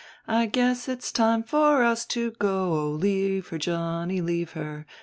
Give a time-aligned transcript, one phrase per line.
[0.27, 4.87] I guess it's time for us to go, Oh, leave her, Johnny, leave her.